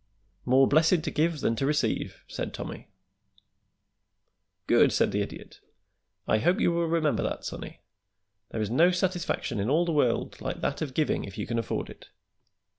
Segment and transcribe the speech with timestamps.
[0.45, 2.87] "More blessed to give than to receive," said Tommy.
[4.65, 5.59] "Good!" said the Idiot.
[6.27, 7.81] "I hope you will remember that, sonny.
[8.49, 11.59] There is no satisfaction in all the world like that of giving if you can
[11.59, 12.09] afford it."